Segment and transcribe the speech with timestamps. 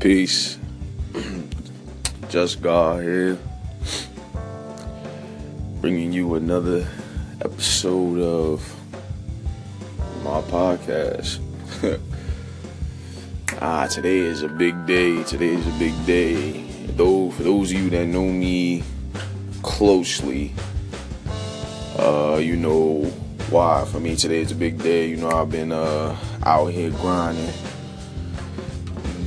[0.00, 0.56] Peace.
[2.30, 3.36] Just God here.
[5.82, 6.88] Bringing you another
[7.42, 8.80] episode of
[10.24, 11.40] my podcast.
[13.60, 15.22] ah, today is a big day.
[15.24, 16.62] Today is a big day.
[16.96, 18.82] Though, for those of you that know me
[19.60, 20.54] closely,
[21.98, 23.02] uh, you know
[23.50, 23.84] why.
[23.84, 25.08] For me, today is a big day.
[25.08, 27.52] You know, I've been uh, out here grinding,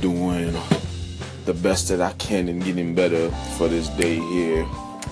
[0.04, 0.52] doing
[1.46, 4.66] the best that I can and getting better for this day here.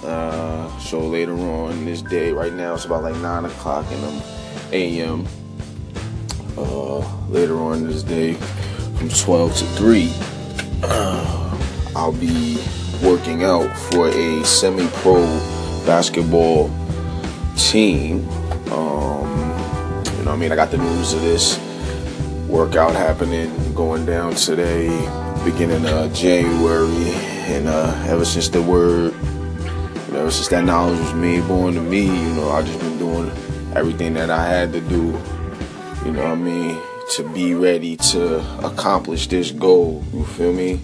[0.05, 4.23] Uh, so later on this day, right now it's about like 9 o'clock in the
[4.73, 5.27] a.m.
[6.59, 8.35] Uh, later on this day,
[8.99, 10.13] from 12 to 3,
[10.83, 11.59] uh,
[11.97, 12.63] I'll be
[13.03, 15.25] working out for a semi-pro
[15.87, 16.71] basketball
[17.57, 18.29] team.
[18.71, 19.27] Um,
[20.19, 21.72] you know, what I mean, I got the news of this
[22.53, 24.89] workout happening, going down today,
[25.43, 27.15] beginning of January,
[27.49, 31.73] and uh, ever since the word, you know, ever since that knowledge was made born
[31.73, 33.31] to me, you know, I just been doing
[33.75, 35.19] everything that I had to do.
[36.05, 36.79] You know, what I mean,
[37.13, 40.05] to be ready to accomplish this goal.
[40.13, 40.79] You feel me?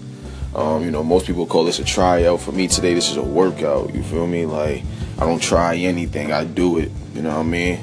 [0.55, 2.41] Um, you know, most people call this a tryout.
[2.41, 3.93] For me today, this is a workout.
[3.93, 4.47] You feel me?
[4.47, 4.83] Like
[5.19, 6.89] I don't try anything, I do it.
[7.13, 7.79] You know what I mean?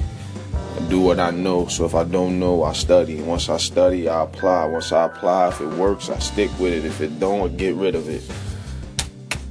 [0.76, 1.66] I do what I know.
[1.68, 3.22] So if I don't know, I study.
[3.22, 4.66] Once I study, I apply.
[4.66, 6.84] Once I apply, if it works, I stick with it.
[6.84, 8.22] If it don't, I get rid of it.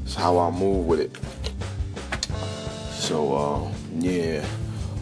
[0.03, 1.18] It's how I move with it.
[2.92, 4.46] So uh, yeah.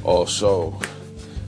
[0.03, 0.79] Also,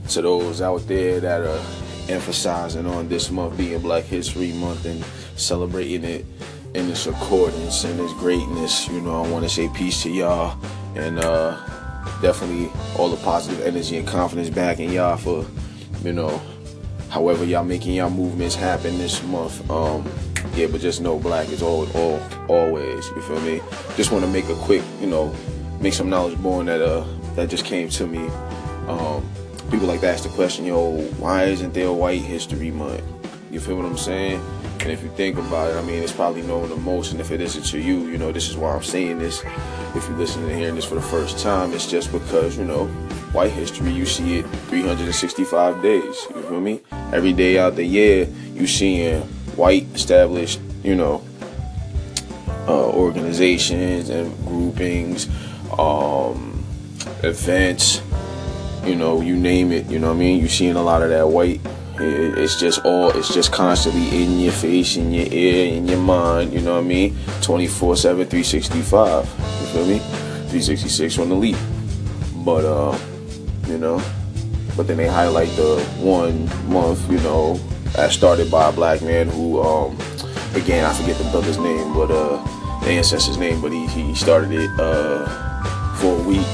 [0.08, 1.64] to those out there that are
[2.08, 5.02] emphasizing on this month being Black History Month and
[5.36, 6.26] celebrating it
[6.74, 10.58] in its accordance and its greatness, you know, I want to say peace to y'all
[10.94, 11.56] and uh,
[12.22, 15.46] definitely all the positive energy and confidence back in y'all for,
[16.02, 16.40] you know,
[17.10, 19.68] however y'all making y'all movements happen this month.
[19.70, 20.08] Um,
[20.54, 23.06] yeah, but just know black is all, all always.
[23.08, 23.60] You feel me?
[23.96, 25.34] Just want to make a quick, you know,
[25.80, 27.04] make some knowledge born that uh
[27.34, 28.26] that just came to me.
[28.88, 29.28] Um,
[29.70, 33.02] people like to ask the question, yo, why isn't there a White History Month?
[33.50, 34.40] You feel what I'm saying?
[34.86, 37.10] And if you think about it, I mean, it's probably known the most.
[37.10, 39.42] And if it isn't to you, you know, this is why I'm saying this.
[39.96, 42.86] If you're listening and hearing this for the first time, it's just because, you know,
[43.32, 46.28] white history, you see it 365 days.
[46.30, 46.82] You feel me?
[47.12, 49.22] Every day out the year, you seeing
[49.56, 51.20] white established, you know,
[52.68, 55.28] uh, organizations and groupings,
[55.76, 56.64] um,
[57.24, 58.02] events,
[58.84, 59.86] you know, you name it.
[59.86, 60.38] You know what I mean?
[60.38, 61.60] You're seeing a lot of that white
[62.00, 66.52] it's just all, it's just constantly in your face, in your ear, in your mind,
[66.52, 67.16] you know what I mean?
[67.42, 69.24] 24 7, 365.
[69.24, 69.98] You feel me?
[69.98, 71.56] 366 on the leap.
[72.44, 72.98] But, uh,
[73.66, 74.02] you know,
[74.76, 77.56] but then they highlight the one month, you know,
[77.94, 79.96] that started by a black man who, um,
[80.54, 82.42] again, I forget the brother's name, but, uh,
[82.80, 85.26] the ancestor's name, but he, he started it, uh,
[85.96, 86.46] for a week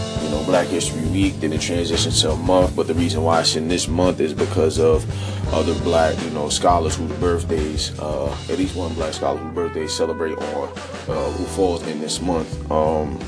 [0.44, 2.76] Black History Week, then it transitioned to a month.
[2.76, 5.04] But the reason why it's in this month is because of
[5.52, 9.86] other black, you know, scholars whose birthdays, uh, at least one black scholar whose birthday
[9.86, 10.68] celebrate on,
[11.08, 12.70] uh, who falls in this month.
[12.70, 13.18] Um,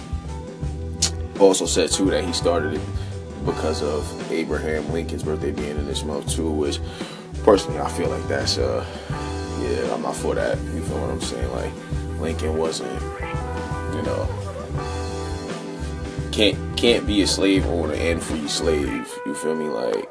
[1.40, 2.80] also said too that he started it
[3.44, 6.78] because of Abraham Lincoln's birthday being in this month too, which
[7.42, 8.84] personally I feel like that's uh
[9.60, 10.58] yeah, I'm not for that.
[10.58, 11.50] You feel what I'm saying?
[11.52, 12.92] Like Lincoln wasn't,
[13.94, 14.28] you know,
[16.34, 19.08] can't can't be a slave owner and free slave.
[19.24, 19.66] You feel me?
[19.66, 20.10] Like,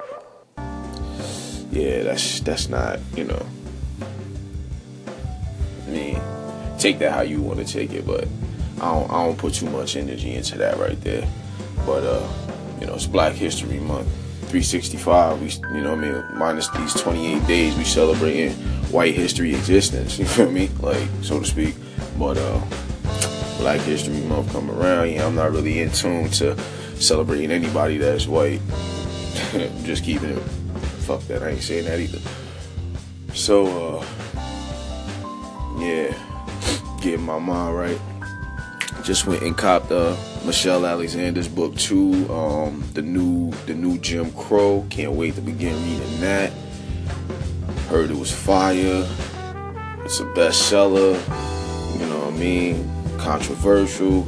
[1.69, 3.45] yeah, that's that's not you know.
[5.85, 6.21] I mean,
[6.79, 8.25] take that how you want to take it, but
[8.77, 11.27] I don't I don't put too much energy into that right there.
[11.85, 12.25] But uh,
[12.79, 14.07] you know, it's Black History Month.
[14.53, 18.51] 365 we you know I mean minus these 28 days we celebrating
[18.91, 21.73] white history existence you feel me like so to speak
[22.19, 22.61] but uh
[23.63, 26.59] Black History Month come around, yeah, I'm not really in tune to
[26.99, 28.59] celebrating anybody that's white.
[29.83, 30.41] Just keeping it.
[31.07, 32.19] Fuck that, I ain't saying that either.
[33.33, 34.05] So, uh,
[35.79, 36.13] yeah,
[37.01, 38.01] getting my mind right.
[39.01, 42.29] Just went and copped uh, Michelle Alexander's book too.
[42.33, 44.85] Um, the new, the new Jim Crow.
[44.89, 46.51] Can't wait to begin reading that.
[47.87, 49.07] Heard it was fire.
[50.03, 51.13] It's a bestseller.
[51.97, 53.02] You know what I mean?
[53.23, 54.27] Controversial.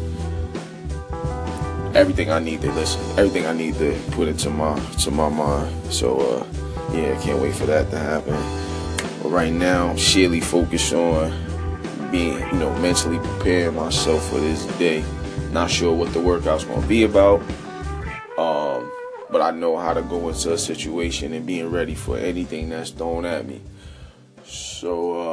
[1.95, 5.93] Everything I need to listen, everything I need to put into my to my mind.
[5.93, 6.45] So uh,
[6.93, 8.33] yeah, I can't wait for that to happen.
[9.21, 11.31] But right now, I'm sheerly focused on
[12.11, 15.03] being, you know, mentally preparing myself for this day.
[15.51, 17.41] Not sure what the workout's gonna be about.
[18.37, 18.91] Um,
[19.29, 22.91] but I know how to go into a situation and being ready for anything that's
[22.91, 23.61] thrown at me.
[24.43, 25.25] So uh